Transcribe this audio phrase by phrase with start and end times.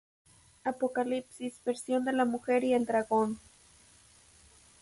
[0.63, 3.37] Apocalipsis: Visión de la Mujer y el Dragón.